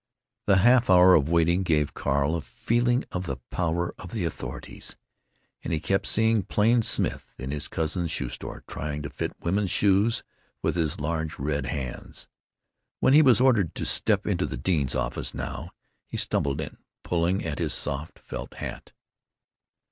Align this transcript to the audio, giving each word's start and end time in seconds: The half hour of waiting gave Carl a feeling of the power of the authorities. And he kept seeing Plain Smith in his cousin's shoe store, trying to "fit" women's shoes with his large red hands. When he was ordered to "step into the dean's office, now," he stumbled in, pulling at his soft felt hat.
The 0.47 0.55
half 0.55 0.89
hour 0.89 1.13
of 1.13 1.29
waiting 1.29 1.61
gave 1.61 1.93
Carl 1.93 2.35
a 2.35 2.41
feeling 2.41 3.05
of 3.11 3.27
the 3.27 3.37
power 3.51 3.93
of 3.99 4.09
the 4.13 4.25
authorities. 4.25 4.95
And 5.63 5.71
he 5.71 5.79
kept 5.79 6.07
seeing 6.07 6.41
Plain 6.41 6.81
Smith 6.81 7.35
in 7.37 7.51
his 7.51 7.67
cousin's 7.67 8.09
shoe 8.09 8.29
store, 8.29 8.63
trying 8.67 9.03
to 9.03 9.11
"fit" 9.11 9.31
women's 9.41 9.69
shoes 9.69 10.23
with 10.63 10.75
his 10.75 10.99
large 10.99 11.37
red 11.37 11.67
hands. 11.67 12.27
When 12.99 13.13
he 13.13 13.21
was 13.21 13.39
ordered 13.39 13.75
to 13.75 13.85
"step 13.85 14.25
into 14.25 14.47
the 14.47 14.57
dean's 14.57 14.95
office, 14.95 15.35
now," 15.35 15.69
he 16.07 16.17
stumbled 16.17 16.61
in, 16.61 16.77
pulling 17.03 17.45
at 17.45 17.59
his 17.59 17.71
soft 17.71 18.17
felt 18.17 18.55
hat. 18.55 18.93